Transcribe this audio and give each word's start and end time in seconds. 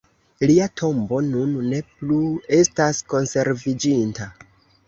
Lia 0.51 0.63
tombo 0.81 1.19
nun 1.25 1.51
ne 1.73 1.83
plu 1.99 2.17
estas 2.61 3.05
konserviĝinta. 3.15 4.31